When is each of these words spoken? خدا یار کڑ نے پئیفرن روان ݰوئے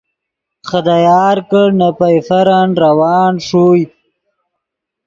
خدا 0.69 0.97
یار 1.07 1.37
کڑ 1.49 1.67
نے 1.79 1.89
پئیفرن 1.99 2.69
روان 2.83 3.33
ݰوئے 3.45 3.83